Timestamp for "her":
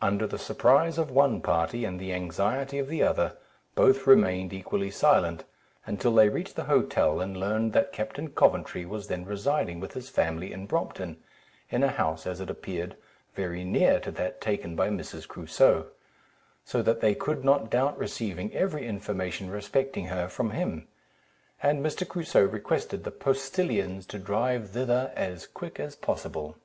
20.06-20.28